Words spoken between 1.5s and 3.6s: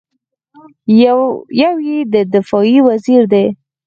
یو یې د دفاع وزیر دی.